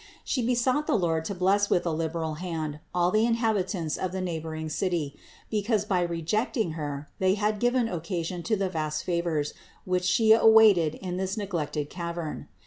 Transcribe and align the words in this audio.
She 0.23 0.43
besought 0.43 0.87
the 0.87 0.95
Lord 0.95 1.25
to 1.25 1.35
bless 1.35 1.69
with 1.69 1.85
a 1.85 1.91
liberal 1.91 2.33
hand 2.41 2.79
all 2.91 3.11
the 3.11 3.23
inhabitants 3.23 3.97
of 3.97 4.11
the 4.11 4.19
neighboring 4.19 4.67
city, 4.67 5.15
because 5.51 5.85
by 5.85 6.01
rejecting 6.01 6.71
Her 6.71 7.07
they 7.19 7.35
had 7.35 7.59
given 7.59 7.87
occasion 7.87 8.41
to 8.49 8.55
the 8.55 8.67
vast 8.67 9.03
favors, 9.03 9.53
which 9.85 10.03
She 10.05 10.33
awaited 10.33 10.95
in 10.95 11.17
this 11.17 11.37
neglected 11.37 11.91
cavern. 11.91 12.47